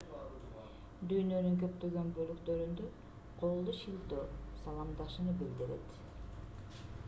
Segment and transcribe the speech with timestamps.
[1.09, 2.87] дүйнөнүн көптөгөн бөлүктөрүндө
[3.43, 4.25] колду шилтөө
[4.63, 6.01] саламдашууну билдирет